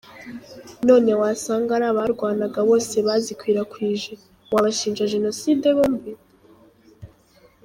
[0.87, 4.13] None wasanga ari abarwanaga bose bazikwirakwije,
[4.53, 6.11] wabashinja jenoside bombi?